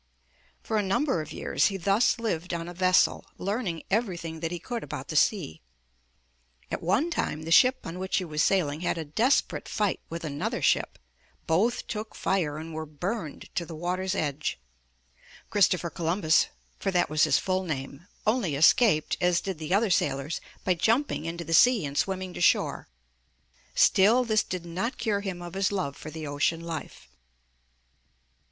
For 0.63 0.77
a 0.77 0.81
number 0.81 1.21
of 1.21 1.31
years 1.31 1.67
he 1.67 1.77
thus 1.77 2.17
lived 2.17 2.55
on 2.55 2.67
a 2.67 2.73
vessel, 2.73 3.23
learning 3.37 3.83
everything 3.91 4.39
that 4.39 4.49
he 4.51 4.57
could 4.57 4.83
about 4.83 5.09
the 5.09 5.15
sea. 5.15 5.61
At 6.71 6.81
one 6.81 7.11
time 7.11 7.43
the 7.43 7.51
ship 7.51 7.85
on 7.85 7.99
which 7.99 8.17
he 8.17 8.25
was 8.25 8.41
sailing 8.41 8.81
had 8.81 8.97
a 8.97 9.05
desperate 9.05 9.69
fight 9.69 9.99
with 10.09 10.23
another 10.23 10.59
ship; 10.59 10.97
both 11.45 11.85
took 11.85 12.15
fire 12.15 12.57
and 12.57 12.73
were 12.73 12.87
burned 12.87 13.47
to 13.53 13.63
the 13.63 13.75
water's 13.75 14.15
edge. 14.15 14.57
Christopher 15.51 15.91
Columbus, 15.91 16.47
for 16.79 16.89
that 16.89 17.07
was 17.11 17.25
his 17.25 17.37
full 17.37 17.63
name, 17.63 18.07
only 18.25 18.55
escaped, 18.55 19.17
as 19.21 19.39
did 19.39 19.59
the 19.59 19.71
other 19.71 19.91
sailors, 19.91 20.41
by 20.63 20.73
jumping 20.73 21.25
into 21.25 21.43
the 21.43 21.53
sea 21.53 21.85
and 21.85 21.95
swimming 21.95 22.33
to 22.33 22.41
shore. 22.41 22.87
Still 23.75 24.23
this 24.23 24.41
did 24.41 24.65
not 24.65 24.97
cure 24.97 25.21
him 25.21 25.43
of 25.43 25.53
his 25.53 25.71
love 25.71 25.95
for 25.95 26.09
the 26.09 26.25
ocean 26.25 26.61
life. 26.61 27.07